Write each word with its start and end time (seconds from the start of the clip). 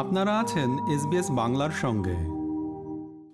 আপনারা 0.00 0.38
আছেন 0.38 0.70
এসবিএস 0.94 1.30
বাংলার 1.30 1.70
সঙ্গে। 1.70 2.16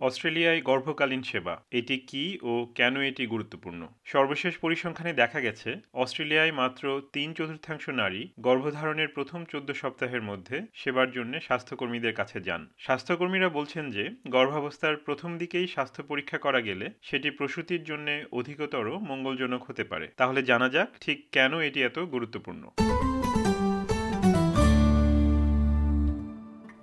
অস্ট্রেলিয়ায় 0.01 0.61
গর্ভকালীন 0.61 1.23
সেবা, 1.23 1.55
এটি 1.71 1.97
কি 1.99 2.39
ও 2.43 2.53
কেন 2.75 2.95
এটি 3.01 3.27
গুরুত্বপূর্ণ? 3.27 3.89
সর্বশেষ 4.05 4.59
পরিসংখ্যানে 4.59 5.13
দেখা 5.13 5.41
গেছে, 5.41 5.71
অস্ট্রেলিয়ায় 5.93 6.53
মাত্র 6.53 7.03
তিন 7.13 7.35
চতুর্থাংশ 7.35 7.89
নারী 7.89 8.29
গর্ভধারণের 8.41 9.09
প্রথম 9.09 9.45
চোদ্দ 9.45 9.73
সপ্তাহের 9.73 10.23
মধ্যে 10.23 10.57
সেবার 10.75 11.11
জন্য 11.11 11.41
স্বাস্থ্যকর্মীদের 11.41 12.15
কাছে 12.15 12.41
যান। 12.41 12.63
স্বাস্থ্যকর্মীরা 12.79 13.49
বলছেন 13.49 13.91
যে, 13.91 14.05
গর্ভাবস্থার 14.29 14.97
প্রথম 14.97 15.39
দিকেই 15.39 15.67
স্বাস্থ্য 15.67 16.03
পরীক্ষা 16.03 16.39
করা 16.39 16.61
গেলে 16.61 16.91
সেটি 17.03 17.31
প্রসূতির 17.31 17.85
জন্য 17.85 18.09
অধিকতর 18.33 18.85
মঙ্গলজনক 19.01 19.63
হতে 19.65 19.85
পারে। 19.85 20.07
তাহলে 20.17 20.43
জানা 20.43 20.69
যাক 20.69 20.89
ঠিক 21.01 21.19
কেন 21.33 21.53
এটি 21.61 21.83
এত 21.83 21.99
গুরুত্বপূর্ণ। 21.99 22.71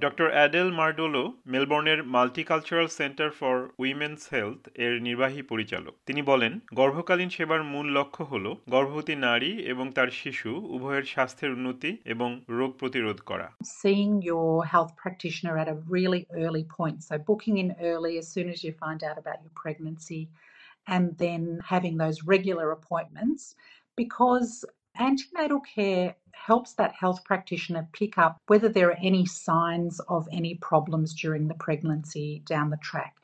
doctor 0.04 0.28
Adele 0.32 0.70
Murdolo 0.72 1.24
মেলবোর্নের 1.54 2.00
multicultural 2.16 2.88
centre 3.00 3.30
for 3.40 3.56
women's 3.84 4.22
health 4.34 4.62
এর 4.86 4.94
নির্বাহী 5.02 5.42
পরিচালক। 5.52 5.94
তিনি 6.06 6.22
বলেন, 6.32 6.54
গর্ভকালীন 6.80 7.30
সেবার 7.36 7.62
মূল 7.74 7.88
লক্ষ্য 7.98 8.24
হল 8.32 8.46
গর্ভবতী 8.70 9.16
নারী 9.28 9.52
এবং 9.74 9.86
তার 9.98 10.10
শিশু 10.22 10.50
উভয়ের 10.76 11.06
স্বাস্থ্যের 11.14 11.52
উন্নতি 11.52 11.92
এবং 12.14 12.30
রোগ 12.60 12.72
প্রতিরোধ 12.82 13.18
করা। 13.30 13.48
Seeing 13.80 14.10
your 14.30 14.54
health 14.72 14.92
practitioner 15.02 15.56
at 15.64 15.70
a 15.76 15.78
really 15.96 16.22
early 16.48 16.64
point 16.78 16.98
so 17.08 17.14
booking 17.30 17.54
in 17.64 17.70
early 17.92 18.14
as 18.18 18.28
soon 18.34 18.46
as 18.50 18.62
you 18.66 18.74
pregnancy 19.62 20.22
and 20.96 21.08
then 21.24 21.42
having 21.70 21.94
those 22.04 22.16
regular 22.34 22.70
appointments 22.74 23.44
because 24.00 24.46
Antenatal 25.00 25.60
care 25.62 26.16
helps 26.34 26.74
that 26.76 26.94
health 26.94 27.24
practitioner 27.24 27.88
pick 27.94 28.18
up 28.18 28.38
whether 28.48 28.70
there 28.70 28.90
are 28.90 28.98
any 29.02 29.26
signs 29.26 30.00
of 30.02 30.28
any 30.32 30.56
problems 30.56 31.14
during 31.14 31.48
the 31.48 31.56
pregnancy 31.56 32.44
down 32.46 32.70
the 32.70 32.78
track. 32.78 33.16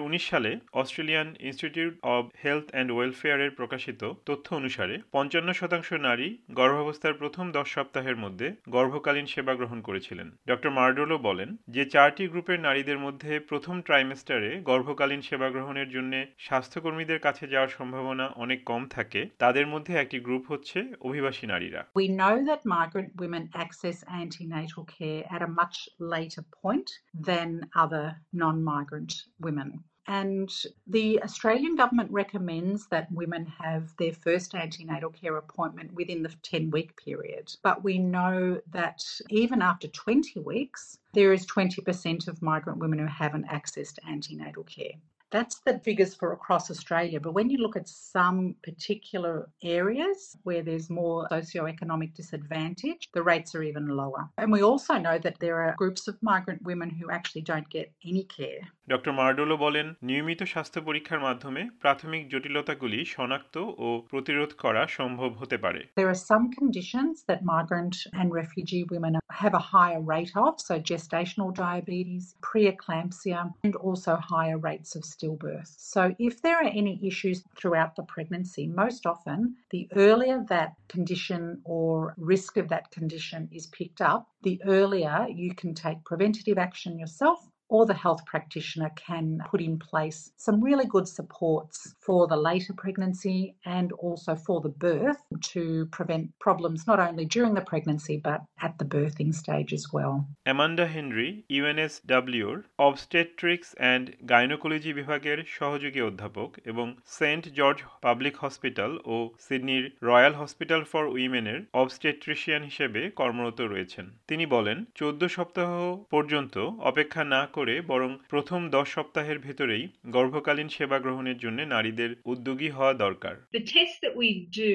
উনিশ 0.00 0.30
সালে 0.30 0.58
Australian 0.72 1.34
institute 1.40 1.94
of 2.02 2.28
health 2.44 2.70
and 2.70 2.92
ওয়েলফেয়ারের 2.92 3.50
প্রকাশিত 3.50 4.04
তথ্য 4.26 4.54
অনুসারে 4.54 4.98
পঞ্চান্ন 5.12 5.52
শতাংশ 5.52 5.92
নারী 5.92 6.38
গর্ভাবস্থার 6.50 7.14
প্রথম 7.14 7.52
দশ 7.52 7.68
সপ্তাহের 7.68 8.16
মধ্যে 8.16 8.52
গর্ভকালীন 8.68 9.26
সেবা 9.26 9.54
গ্রহণ 9.54 9.80
করেছিলেন। 9.80 10.30
ডক্টর 10.48 10.70
মার্ডোলো 10.70 11.18
বলেন 11.18 11.56
যে 11.68 11.84
চারটি 11.84 12.28
গ্রুপের 12.28 12.60
নারীদের 12.60 12.98
মধ্যে 12.98 13.40
প্রথম 13.40 13.80
ট্রাইমেস্টারে 13.80 14.60
গর্ভকালীন 14.60 15.20
সেবা 15.20 15.48
গ্রহণের 15.50 15.90
জন্য 15.90 16.24
স্বাস্থ্যকর্মীদের 16.38 17.18
কাছে 17.18 17.48
যাওয়ার 17.48 17.68
সম্ভাবনা 17.68 18.26
অনেক 18.26 18.64
কম 18.64 18.88
থাকে। 18.88 19.26
তাদের 19.38 19.66
মধ্যে 19.66 19.94
একটি 19.94 20.20
গ্রুপ 20.20 20.50
হচ্ছে 20.50 20.92
অভিবাসী 21.00 21.46
নারীরা। 21.46 21.84
We 21.96 22.08
know 22.08 22.36
that 22.36 22.60
migrant 22.66 23.22
women 23.22 23.44
access 23.54 23.96
antenatal 24.24 24.84
care 24.84 25.36
at 25.36 25.46
a 25.46 25.50
much 25.50 25.76
later 26.14 26.42
point 26.64 26.88
than 27.26 27.50
other 27.56 28.06
non-migrant 28.40 29.10
women. 29.44 29.51
Women. 29.54 29.84
And 30.08 30.50
the 30.88 31.22
Australian 31.22 31.76
government 31.76 32.10
recommends 32.10 32.88
that 32.88 33.12
women 33.12 33.46
have 33.46 33.96
their 33.98 34.12
first 34.12 34.54
antenatal 34.54 35.10
care 35.10 35.36
appointment 35.36 35.94
within 35.94 36.24
the 36.24 36.34
10 36.42 36.70
week 36.70 36.96
period. 36.96 37.54
But 37.62 37.84
we 37.84 37.98
know 37.98 38.60
that 38.72 39.00
even 39.30 39.62
after 39.62 39.86
20 39.86 40.40
weeks, 40.40 40.98
there 41.14 41.32
is 41.32 41.46
20% 41.46 42.26
of 42.26 42.42
migrant 42.42 42.80
women 42.80 42.98
who 42.98 43.06
haven't 43.06 43.46
accessed 43.46 43.98
antenatal 44.08 44.64
care. 44.64 44.94
That's 45.31 45.59
the 45.65 45.79
figures 45.79 46.15
for 46.15 46.31
across 46.31 46.71
Australia. 46.71 47.19
But 47.19 47.33
when 47.33 47.49
you 47.49 47.57
look 47.57 47.75
at 47.75 47.87
some 47.89 48.55
particular 48.63 49.49
areas 49.61 50.37
where 50.43 50.63
there's 50.63 50.89
more 50.89 51.27
socioeconomic 51.29 52.13
disadvantage, 52.15 53.09
the 53.13 53.23
rates 53.23 53.53
are 53.53 53.63
even 53.63 53.87
lower. 53.87 54.29
And 54.37 54.51
we 54.53 54.61
also 54.61 54.93
know 54.97 55.17
that 55.19 55.37
there 55.39 55.57
are 55.63 55.75
groups 55.77 56.07
of 56.07 56.15
migrant 56.21 56.61
women 56.63 56.89
who 56.89 57.11
actually 57.11 57.41
don't 57.51 57.69
get 57.69 57.87
any 58.11 58.23
care. 58.39 58.61
Doctor 58.93 59.11
মার্ডোলো 59.21 59.55
বলেন 59.65 59.87
নিয়মিত 60.09 60.41
স্বাস্থ্য 60.53 60.79
পরীক্ষার 60.87 61.21
মাধ্যমে 61.27 61.61
প্রাথমিক 61.83 62.23
জটিলতাগুলি 62.33 62.99
শনাক্ত 63.15 63.55
ও 63.85 63.87
প্রতিরোধ 64.11 64.51
করা 64.63 64.83
সম্ভব 64.97 65.31
হতে 65.41 65.57
পারে 65.63 65.81
There 65.99 66.09
are 66.13 66.21
some 66.31 66.45
conditions 66.59 67.13
that 67.29 67.39
migrant 67.53 67.95
and 68.19 68.27
refugee 68.41 68.83
women 68.93 69.13
have 69.32 69.54
a 69.54 69.58
higher 69.58 70.00
rate 70.00 70.32
of, 70.36 70.60
so 70.60 70.78
gestational 70.78 71.54
diabetes, 71.54 72.34
preeclampsia, 72.42 73.52
and 73.64 73.76
also 73.76 74.16
higher 74.16 74.58
rates 74.58 74.94
of 74.94 75.02
stillbirth. 75.02 75.74
So 75.78 76.14
if 76.18 76.42
there 76.42 76.58
are 76.58 76.64
any 76.68 77.00
issues 77.06 77.42
throughout 77.56 77.96
the 77.96 78.02
pregnancy, 78.02 78.66
most 78.66 79.06
often 79.06 79.56
the 79.70 79.88
earlier 79.96 80.44
that 80.48 80.74
condition 80.88 81.60
or 81.64 82.14
risk 82.16 82.56
of 82.56 82.68
that 82.68 82.90
condition 82.90 83.48
is 83.52 83.66
picked 83.68 84.00
up, 84.00 84.28
the 84.42 84.60
earlier 84.66 85.26
you 85.30 85.54
can 85.54 85.74
take 85.74 86.04
preventative 86.04 86.58
action 86.58 86.98
yourself 86.98 87.48
or 87.72 87.82
the 87.86 87.94
health 87.94 88.22
practitioner 88.26 88.90
can 89.06 89.26
put 89.50 89.60
in 89.60 89.74
place 89.80 90.18
some 90.36 90.56
really 90.60 90.86
good 90.86 91.08
supports 91.08 91.76
for 92.06 92.20
the 92.26 92.36
later 92.38 92.74
pregnancy 92.74 93.38
and 93.66 93.88
also 93.94 94.32
for 94.36 94.60
the 94.60 94.74
birth 94.86 95.20
to 95.52 95.62
prevent 95.86 96.24
problems 96.38 96.86
not 96.86 96.98
only 97.00 97.24
during 97.26 97.54
the 97.54 97.62
pregnancy 97.62 98.16
but 98.22 98.40
at 98.60 98.78
the 98.78 98.84
birthing 98.86 99.32
stage 99.34 99.72
as 99.72 99.86
well. 99.92 100.14
Amanda 100.46 100.86
Henry, 100.86 101.30
ইউএনএসডব্লিউর 101.50 102.56
obstetrics 102.78 103.68
and 103.76 104.06
gynaecology 104.30 104.92
বিভাগের 104.92 105.38
সহযোগী 105.58 106.00
অধ্যাপক 106.00 106.50
এবং 106.64 106.86
Saint 107.18 107.44
George 107.58 107.78
public 108.02 108.34
hospital 108.42 108.92
ও 109.04 109.16
সিডনির 109.46 109.84
royal 110.02 110.34
hospital 110.40 110.82
for 110.92 111.04
উইমেনের 111.14 111.60
obstetrician 111.82 112.62
হিসেবে 112.62 113.00
কর্মরত 113.20 113.58
রয়েছেন 113.72 114.06
তিনি 114.28 114.44
বলেন 114.54 114.78
চোদ্দ 114.94 115.22
সপ্তাহ 115.36 115.70
পর্যন্ত 116.10 116.54
অপেক্ষা 116.90 117.22
না 117.34 117.42
করে 117.56 117.61
করে 117.62 117.76
বরং 117.92 118.10
প্রথম 118.32 118.60
দশ 118.76 118.88
সপ্তাহের 118.96 119.38
ভেতরেই 119.46 119.84
গর্ভকালীন 120.16 120.68
সেবা 120.76 120.98
গ্রহণের 121.04 121.38
জন্য 121.44 121.58
নারীদের 121.74 122.10
উদ্যোগী 122.32 122.68
হওয়া 122.76 122.92
দরকার 123.04 123.34
The 123.58 123.66
that 124.04 124.14
we 124.22 124.30
do, 124.64 124.74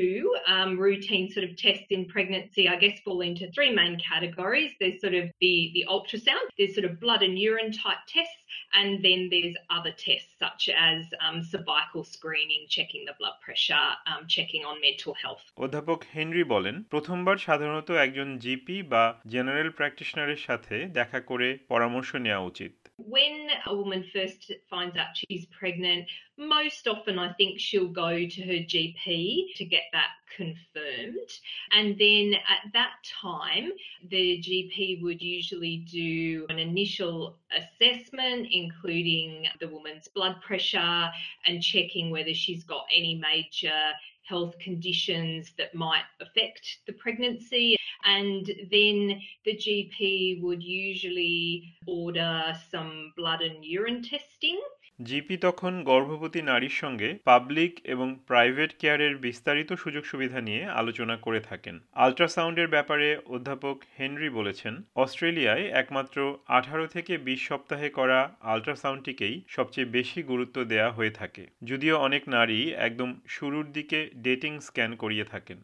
um, 0.56 0.70
routine 0.88 1.26
sort 1.36 1.46
of 1.48 1.52
tests 1.66 1.90
in 1.96 2.02
pregnancy, 2.14 2.64
I 2.74 2.76
guess 2.84 2.96
fall 3.06 3.22
into 3.30 3.46
three 3.56 3.72
main 3.82 3.96
categories. 4.12 4.72
There's 4.80 5.00
sort 5.06 5.16
of 5.22 5.26
the, 5.44 5.56
the 5.76 5.84
ultrasound, 5.96 6.46
there's 6.58 6.74
sort 6.78 6.88
of 6.90 6.94
blood 7.06 7.22
and 7.28 7.36
urine 7.50 7.72
type 7.84 8.02
tests, 8.16 8.42
and 8.74 9.04
then 9.04 9.30
there's 9.32 9.56
other 9.70 9.92
tests 9.92 10.34
such 10.40 10.70
as 10.70 11.06
um, 11.26 11.44
cervical 11.44 12.04
screening, 12.04 12.66
checking 12.70 13.06
the 13.06 13.16
blood 13.20 13.38
pressure, 13.42 13.88
um, 14.06 14.28
checking 14.28 14.64
on 14.66 14.76
mental 14.82 15.14
health. 15.14 15.44
অধ্যাপক 15.56 16.00
Henry 16.16 16.44
বলেন 16.44 16.84
প্রথমবার 16.84 17.38
সাধারণত 17.38 17.92
একজন 17.92 18.38
GP 18.38 18.84
বা 18.84 19.04
general 19.28 19.70
প্র্যাকটিশনারের 19.70 20.38
সাথে 20.38 20.86
দেখা 20.86 21.20
করে 21.22 21.58
পরামর্শ 21.68 22.16
নেওয়া 22.16 22.46
উচিত 22.46 22.87
when 22.98 23.48
a 23.68 23.76
woman 23.76 24.04
first 24.12 24.52
finds 24.70 24.98
out 24.98 25.08
she's 25.16 25.46
pregnant, 25.48 26.08
most 26.38 26.88
often 26.88 27.20
I 27.20 27.34
think 27.34 27.60
she'll 27.60 27.88
go 27.88 28.28
to 28.28 28.42
her 28.42 28.64
GP 28.64 29.56
to 29.56 29.66
get 29.66 29.84
that 29.94 30.10
confirmed. 30.36 31.30
And 31.72 31.98
then 31.98 32.34
at 32.36 32.74
that 32.74 32.94
time, 33.22 33.72
the 34.10 34.40
GP 34.40 35.02
would 35.04 35.22
usually 35.22 35.78
do 35.78 36.46
an 36.50 36.60
initial 36.60 37.38
assessment, 37.52 38.48
including 38.52 39.46
the 39.60 39.68
woman's 39.68 40.08
blood 40.08 40.42
pressure 40.42 41.10
and 41.46 41.62
checking 41.62 42.10
whether 42.10 42.34
she's 42.34 42.64
got 42.64 42.86
any 42.96 43.16
major 43.16 43.78
health 44.28 44.58
conditions 44.60 45.54
that 45.58 45.74
might 45.74 46.04
affect 46.20 46.80
the 46.86 46.94
pregnancy. 46.94 47.78
And 48.06 48.46
then 48.72 49.22
the 49.46 49.56
GP 49.56 50.42
would 50.42 50.62
usually 50.62 51.76
order 51.88 52.54
some 52.70 53.14
blood 53.16 53.42
and 53.42 53.64
urine 53.64 54.04
testing 54.04 54.60
GP 55.04 55.38
তখন 55.38 55.84
গর্ভবতী 55.84 56.42
নারীর 56.42 56.70
সঙ্গে 56.70 57.10
public 57.24 57.74
এবং 57.84 58.08
private 58.28 58.72
কেয়ারের 58.80 59.18
বিস্তারিত 59.18 59.74
সুযোগ 59.74 60.04
সুবিধা 60.06 60.42
নিয়ে 60.42 60.64
আলোচনা 60.66 61.16
করে 61.18 61.40
থাকেন। 61.40 61.76
আলট্রাসাউন্ডের 61.94 62.68
ব্যাপারে 62.68 63.08
অধ্যাপক 63.26 63.78
হেনরি 64.00 64.30
বলেছেন, 64.30 64.74
অস্ট্রেলিয়ায় 64.96 65.66
একমাত্র 65.82 66.38
আঠারো 66.48 66.88
থেকে 66.88 67.18
বিশ 67.18 67.42
সপ্তাহে 67.48 67.90
করা 67.90 68.20
আলট্রাসাউন্ডটিকেই 68.42 69.36
সবচেয়ে 69.48 69.92
বেশি 69.98 70.20
গুরুত্ব 70.24 70.64
দেয়া 70.64 70.90
হয়ে 70.92 71.12
থাকে, 71.12 71.44
যদিও 71.64 71.96
অনেক 71.98 72.24
নারী 72.30 72.60
একদম 72.88 73.10
শুরুর 73.28 73.72
দিকে 73.72 74.00
ডেটিং 74.16 74.60
স্ক্যান 74.60 74.96
করিয়ে 74.96 75.24
থাকেন। 75.24 75.58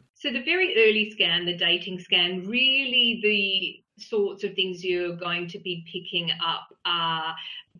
Sorts 4.13 4.43
of 4.47 4.51
things 4.59 4.77
you're 4.89 5.17
going 5.27 5.47
to 5.53 5.59
be 5.67 5.75
picking 5.93 6.27
up 6.53 6.65
are 7.01 7.31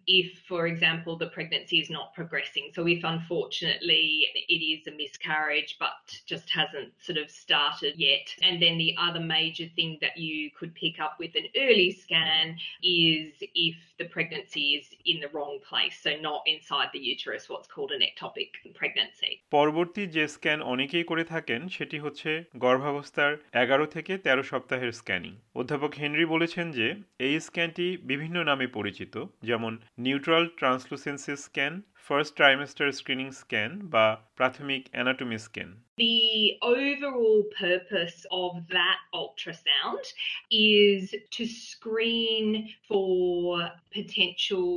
if, 0.07 0.39
for 0.47 0.67
example, 0.67 1.17
the 1.17 1.27
pregnancy 1.27 1.79
is 1.79 1.89
not 1.89 2.13
progressing. 2.13 2.69
So, 2.73 2.87
if 2.87 3.03
unfortunately 3.03 4.27
it 4.35 4.61
is 4.73 4.87
a 4.87 4.95
miscarriage 4.95 5.77
but 5.79 6.19
just 6.25 6.49
hasn't 6.49 6.91
sort 7.01 7.17
of 7.17 7.29
started 7.29 7.93
yet. 7.97 8.27
And 8.41 8.61
then 8.61 8.77
the 8.77 8.95
other 8.99 9.19
major 9.19 9.67
thing 9.75 9.97
that 10.01 10.17
you 10.17 10.49
could 10.57 10.73
pick 10.75 10.99
up 10.99 11.15
with 11.19 11.33
an 11.35 11.47
early 11.57 11.91
scan 11.91 12.57
is 12.83 13.33
if 13.67 13.75
the 13.99 14.05
pregnancy 14.05 14.65
is 14.77 14.85
in 15.05 15.19
the 15.19 15.29
wrong 15.33 15.59
place, 15.67 15.95
so 16.01 16.11
not 16.21 16.41
inside 16.45 16.89
the 16.93 16.99
uterus, 16.99 17.49
what's 17.49 17.67
called 17.67 17.91
an 17.91 18.01
ectopic 18.09 18.49
pregnancy. 18.79 19.31
পরবর্তী 19.49 20.03
যে 20.15 20.23
scan 20.27 20.59
অনেকেই 20.73 21.05
করে 21.11 21.23
থাকেন 21.23 21.61
সেটি 21.67 21.97
হচ্ছে 21.99 22.29
গর্ভাবস্থার 22.65 23.31
এগারো 23.63 23.85
থেকে 23.95 24.13
তেরো 24.17 24.43
সপ্তাহের 24.51 24.91
স্ক্যানিং 24.91 25.33
অধ্যাপক 25.59 25.91
হেনরি 26.01 26.25
বলেছেন 26.25 26.65
যে 26.77 26.87
এই 27.27 27.35
স্ক্যানটি 27.47 27.87
বিভিন্ন 28.11 28.37
নামে 28.49 28.67
পরিচিত 28.77 29.13
যেমন 29.49 29.73
neutral 29.97 30.49
translucency 30.57 31.35
scan. 31.35 31.83
First 32.06 32.32
trimester 32.38 32.86
screening 32.98 33.28
scan 33.40 33.70
বা 33.92 34.04
প্রাথমিক 34.38 34.82
anatomy 34.94 35.38
scan 35.46 35.70
The 35.98 36.56
overall 36.62 37.42
purpose 37.58 38.18
of 38.30 38.52
that 38.76 38.98
ultrasound 39.20 40.04
is 40.48 41.02
to 41.36 41.44
screen 41.44 42.48
for 42.88 43.68
potential 43.92 44.72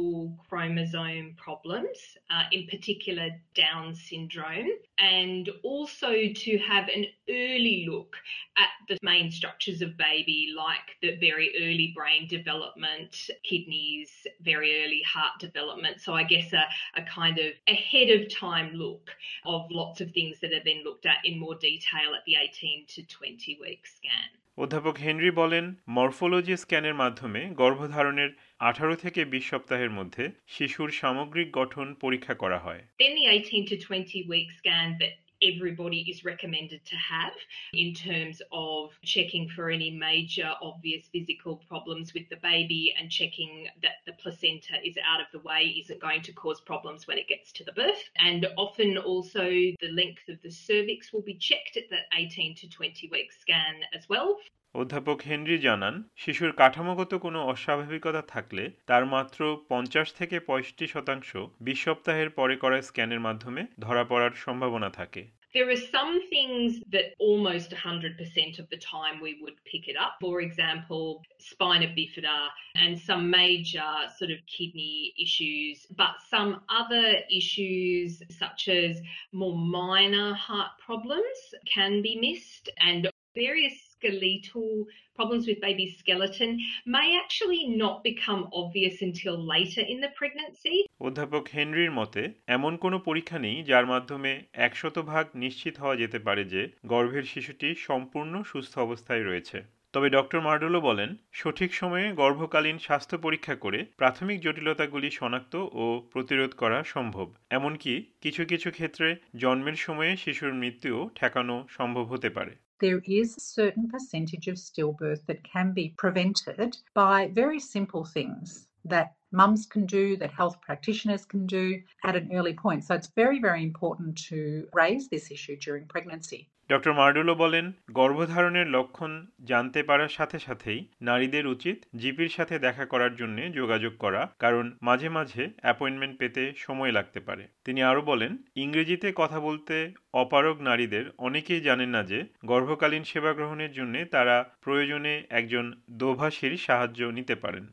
chromosome 0.50 1.36
problems, 1.46 2.00
uh, 2.34 2.46
in 2.52 2.66
particular 2.74 3.28
Down 3.54 3.94
syndrome, 3.94 4.72
and 4.98 5.44
also 5.62 6.12
to 6.46 6.52
have 6.72 6.86
an 6.98 7.06
early 7.30 7.86
look 7.88 8.16
at 8.58 8.72
the 8.90 8.98
main 9.04 9.30
structures 9.30 9.80
of 9.84 9.96
baby, 9.98 10.54
like 10.56 10.88
the 11.04 11.16
very 11.18 11.50
early 11.66 11.94
brain 11.96 12.28
development, 12.28 13.30
kidneys, 13.44 14.10
very 14.42 14.84
early 14.84 15.04
heart 15.04 15.40
development. 15.40 16.02
So 16.02 16.14
I 16.14 16.24
guess 16.24 16.52
a, 16.54 16.66
a 16.96 17.04
kind 17.17 17.37
of 17.45 17.51
ahead 17.77 18.09
of 18.17 18.21
time 18.47 18.69
look 18.85 19.05
of 19.45 19.61
lots 19.81 19.99
of 20.03 20.09
things 20.19 20.35
that 20.41 20.53
have 20.57 20.67
been 20.71 20.83
looked 20.87 21.07
at 21.13 21.19
in 21.29 21.35
more 21.45 21.57
detail 21.69 22.09
at 22.19 22.25
the 22.29 22.35
18 22.37 22.87
to 22.95 23.01
20 23.03 23.59
week 23.65 23.83
scan. 23.97 24.29
অধ্যাপক 24.59 24.97
Henry 25.05 25.31
বলেন 25.31 25.65
morphology 25.89 26.55
স্ক্যানের 26.57 26.95
মাধ্যমে 26.95 27.41
গর্ভধারণের 27.63 28.31
আঠারো 28.61 28.95
থেকে 28.97 29.21
বিশ 29.25 29.45
সপ্তাহের 29.51 29.91
মধ্যে 29.91 30.25
শিশুর 30.47 30.91
সামগ্রিক 31.01 31.49
গঠন 31.53 31.87
পরীক্ষা 31.95 32.35
করা 32.35 32.59
হয় 32.59 32.83
Then 33.03 33.15
the 33.21 33.27
18 33.27 33.67
to 33.71 33.77
20 33.77 34.23
week 34.33 34.49
scan 34.59 34.89
that 35.01 35.15
everybody 35.43 36.01
is 36.09 36.25
recommended 36.25 36.85
to 36.85 36.97
have 36.97 37.33
in 37.73 37.95
terms 37.95 38.41
of 38.53 38.91
checking 39.03 39.49
for 39.49 39.71
any 39.71 39.91
major 39.91 40.51
obvious 40.63 41.07
physical 41.13 41.57
problems 41.69 42.15
with 42.15 42.29
the 42.29 42.37
baby 42.37 42.95
and 42.99 43.11
checking 43.11 43.67
that 43.83 43.97
the 44.07 44.13
placenta 44.15 44.75
is 44.85 44.97
out 45.07 45.21
of 45.21 45.27
the 45.33 45.47
way 45.47 45.75
isn't 45.83 46.01
going 46.01 46.23
to 46.23 46.33
cause 46.33 46.61
problems 46.61 47.07
when 47.07 47.19
it 47.19 47.29
gets 47.29 47.53
to 47.53 47.65
the 47.65 47.73
birth. 47.73 48.03
And 48.17 48.47
often 48.57 48.97
also 48.99 49.49
the 49.49 49.93
length 49.93 50.29
of 50.29 50.41
the 50.43 50.51
cervix 50.51 51.13
will 51.13 51.23
be 51.23 51.35
checked 51.35 51.77
at 51.77 51.91
that 51.91 52.07
18 52.17 52.55
to 52.57 52.69
20 52.69 53.09
week 53.11 53.33
scan 53.33 53.77
as 53.95 54.09
well. 54.09 54.39
অধ্যাপক 54.77 55.19
Henry 55.29 55.57
জানান 55.59 55.95
শিশুর 56.17 56.53
কাঠামোগত 56.53 57.13
কোনো 57.25 57.39
অস্বাভাবিকতা 57.45 58.23
থাকলে 58.23 58.65
তার 58.87 59.05
মাত্র 59.07 59.41
পঞ্চাশ 59.69 60.09
থেকে 60.13 60.37
পঁয়ষট্টি 60.41 60.87
শতাংশ 60.87 61.31
বিশ 61.61 61.79
সপ্তাহের 61.85 62.31
পরে 62.31 62.55
করা 62.57 62.79
স্ক্যানের 62.83 63.21
মাধ্যমে 63.21 63.63
ধরা 63.81 64.05
পড়ার 64.05 64.33
সম্ভাবনা 64.45 64.91
থাকে 64.91 65.23
There 65.55 65.71
are 65.71 65.87
some 65.99 66.15
things 66.35 66.69
that 66.95 67.07
almost 67.19 67.69
100% 67.71 68.59
of 68.63 68.67
the 68.73 68.81
time 68.95 69.17
we 69.27 69.33
would 69.41 69.59
pick 69.71 69.85
it 69.93 69.97
up. 70.05 70.15
For 70.25 70.37
example, 70.49 71.05
spina 71.51 71.89
bifida 71.97 72.39
and 72.83 72.93
some 73.09 73.25
major 73.43 73.93
sort 74.19 74.31
of 74.35 74.39
kidney 74.55 74.99
issues, 75.27 75.77
but 76.03 76.15
some 76.35 76.51
other 76.81 77.07
issues 77.41 78.09
such 78.43 78.63
as 78.83 78.93
more 79.41 79.57
minor 79.85 80.31
heart 80.47 80.73
problems 80.89 81.39
can 81.75 81.93
be 82.07 82.15
missed 82.27 82.67
and 82.89 83.01
various 83.35 83.77
skeletal 83.97 84.85
problems 85.19 85.47
with 85.47 85.61
baby's 85.61 85.95
skeleton 86.05 86.51
may 86.87 87.09
actually 87.15 87.77
not 87.77 88.13
become 88.13 88.43
obvious 88.43 88.97
until 89.03 89.37
later 89.57 89.85
in 89.95 90.01
the 90.03 90.09
pregnancy. 90.21 90.85
অধ্যাপক 91.01 91.49
হেনরির 91.55 91.91
মতে, 91.91 92.33
এমন 92.47 92.77
কোনো 92.77 92.99
পরীক্ষা 92.99 93.39
নেই 93.39 93.63
যার 93.63 93.87
মাধ্যমে 93.87 94.41
একশত 94.53 94.99
ভাগ 94.99 95.27
নিশ্চিত 95.35 95.79
হওয়া 95.79 95.97
যেতে 95.97 96.19
পারে 96.19 96.45
যে 96.45 96.69
গর্ভের 96.87 97.23
শিশুটি 97.23 97.75
সম্পূর্ণ 97.75 98.43
সুস্থ 98.43 98.79
অবস্থায় 98.79 99.25
রয়েছে। 99.25 99.63
তবে 99.93 100.11
ডক্টর 100.11 100.41
মার্ডোলো 100.41 100.81
বলেন, 100.81 101.15
সঠিক 101.33 101.75
সময়ে 101.75 102.13
গর্ভকালীন 102.13 102.79
স্বাস্থ্য 102.79 103.19
পরীক্ষা 103.19 103.55
করে 103.55 103.85
প্রাথমিক 103.97 104.41
জটিলতাগুলি 104.41 105.11
শনাক্ত 105.11 105.57
ও 105.73 106.09
প্রতিরোধ 106.13 106.55
করা 106.55 106.85
সম্ভব। 106.85 107.35
এমনকি 107.51 108.05
কিছু 108.21 108.45
কিছু 108.45 108.71
ক্ষেত্রে 108.71 109.17
জন্মের 109.37 109.75
সময়ে 109.75 110.17
শিশুর 110.17 110.55
মৃত্যুও 110.55 111.11
ঠেকানো 111.15 111.67
সম্ভব 111.71 112.03
হতে 112.03 112.31
পারে। 112.31 112.66
There 112.79 113.01
is 113.07 113.37
a 113.37 113.41
certain 113.41 113.89
percentage 113.89 114.49
of 114.49 114.57
stillbirth 114.57 115.25
that 115.27 115.43
can 115.43 115.73
be 115.73 115.95
prevented 115.97 116.77
by 116.93 117.29
very 117.29 117.59
simple 117.59 118.05
things 118.05 118.69
that 118.85 119.15
mums 119.33 119.67
can 119.67 119.87
do, 119.87 120.17
that 120.19 120.31
health 120.31 120.61
practitioners 120.61 121.25
can 121.25 121.47
do 121.47 121.83
at 122.05 122.17
an 122.17 122.31
early 122.33 122.53
point. 122.53 122.85
So 122.85 122.95
it's 122.95 123.09
very, 123.09 123.41
very 123.41 123.63
important 123.63 124.19
to 124.29 124.69
raise 124.75 125.09
this 125.09 125.31
issue 125.31 125.57
during 125.57 125.87
pregnancy. 125.87 126.51
Doctor 126.71 126.93
Murdolo 126.93 127.35
বলেন, 127.35 127.73
গর্ভধারণের 127.91 128.67
লক্ষণ 128.67 129.27
জানতে 129.45 129.83
পারার 129.83 130.09
সাথে 130.09 130.39
সাথেই 130.39 130.89
নারীদের 131.03 131.47
উচিত 131.47 131.77
জিপির 131.97 132.29
সাথে 132.29 132.59
দেখা 132.59 132.85
করার 132.87 133.17
জন্য 133.17 133.53
যোগাযোগ 133.53 133.93
করা, 133.99 134.23
কারণ 134.39 134.77
মাঝে 134.83 135.09
মাঝে 135.09 135.43
অ্যাপয়েন্টমেন্ট 135.61 136.19
পেতে 136.19 136.53
সময় 136.57 136.93
লাগতে 136.93 137.21
পারে 137.21 137.45
তিনি 137.65 137.83
আরও 137.83 138.03
বলেন, 138.03 138.33
ইংরেজিতে 138.57 139.13
কথা 139.17 139.41
বলতে 139.41 139.93
অপারগ 140.13 140.57
নারীদের 140.61 141.05
অনেকেই 141.19 141.61
জানেন 141.61 141.89
না 141.89 142.03
যে 142.03 142.19
গর্ভকালীন 142.45 143.05
সেবা 143.05 143.33
গ্রহণের 143.33 143.73
জন্য 143.73 143.95
তারা 144.11 144.37
প্রয়োজনে 144.61 145.15
একজন 145.31 145.65
দোভাষীর 145.91 146.57
সাহায্য 146.57 147.01
নিতে 147.05 147.35
পারেন 147.35 147.65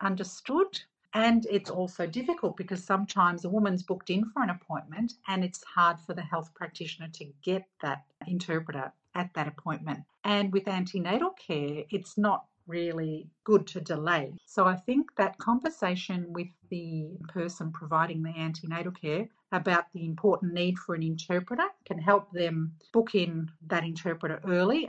understood. 0.00 0.70
And 1.14 1.46
it's 1.48 1.70
also 1.70 2.06
difficult 2.06 2.56
because 2.56 2.82
sometimes 2.82 3.44
a 3.44 3.48
woman's 3.48 3.84
booked 3.84 4.10
in 4.10 4.24
for 4.24 4.42
an 4.42 4.50
appointment 4.50 5.14
and 5.28 5.44
it's 5.44 5.62
hard 5.62 6.00
for 6.00 6.12
the 6.12 6.22
health 6.22 6.52
practitioner 6.54 7.08
to 7.14 7.26
get 7.42 7.64
that 7.82 8.04
interpreter 8.26 8.92
at 9.14 9.32
that 9.34 9.46
appointment. 9.46 10.00
And 10.24 10.52
with 10.52 10.66
antenatal 10.66 11.30
care, 11.30 11.84
it's 11.90 12.18
not 12.18 12.46
really 12.66 13.28
good 13.44 13.66
to 13.68 13.80
delay. 13.80 14.32
So 14.46 14.64
I 14.66 14.74
think 14.74 15.14
that 15.16 15.38
conversation 15.38 16.32
with 16.32 16.48
the 16.70 17.10
person 17.28 17.70
providing 17.70 18.22
the 18.22 18.36
antenatal 18.36 18.92
care 18.92 19.28
about 19.52 19.92
the 19.92 20.04
important 20.04 20.52
need 20.54 20.78
for 20.78 20.94
an 20.94 21.02
interpreter 21.02 21.66
can 21.84 21.98
help 21.98 22.32
them 22.32 22.72
book 22.92 23.14
in 23.14 23.50
that 23.68 23.84
interpreter 23.84 24.40
early 24.46 24.88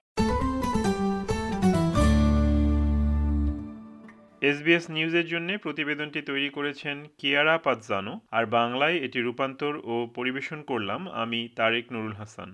SBS 4.47 4.85
নিউজের 4.89 5.27
জন্য 5.27 5.49
প্রতিবেদনটি 5.57 6.19
তৈরি 6.21 6.49
করেছেন 6.49 6.97
কিয়ারা 7.17 7.55
পাতজানো 7.57 8.13
আর 8.31 8.43
বাংলায় 8.45 8.97
এটি 8.97 9.19
রূপান্তর 9.21 9.73
ও 9.83 9.95
পরিবেশন 10.15 10.59
করলাম 10.61 11.01
আমি 11.13 11.39
তারেক 11.55 11.85
নুরুল 11.93 12.13
হাসান। 12.13 12.49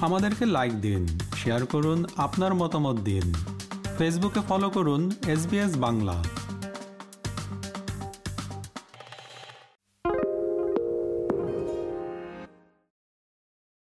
আমাদেরকে 0.00 0.44
লাইক 0.46 0.72
দিন 0.80 1.02
শেয়ার 1.36 1.62
করুন, 1.66 1.98
আপনার 2.16 2.52
মতামত 2.54 2.96
দিন। 3.00 3.26
ফেসবুকে 3.98 4.40
ফলো 4.48 4.68
করুন 4.70 5.02
এস 5.28 5.42
বাংলা। 5.76 6.16